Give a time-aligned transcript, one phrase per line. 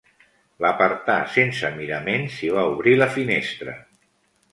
[0.63, 3.77] L'apartà sense miraments i va obrir la finestra.